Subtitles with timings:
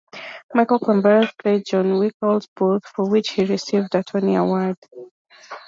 [0.55, 4.77] Michael Cerveris played John Wilkes Booth, for which he received a Tony Award.